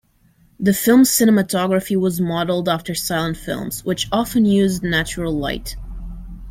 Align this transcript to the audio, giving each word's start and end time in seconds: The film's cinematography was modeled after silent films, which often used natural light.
The 0.59 0.73
film's 0.73 1.11
cinematography 1.11 1.95
was 1.95 2.19
modeled 2.19 2.67
after 2.67 2.95
silent 2.95 3.37
films, 3.37 3.85
which 3.85 4.07
often 4.11 4.45
used 4.45 4.81
natural 4.81 5.31
light. 5.31 5.75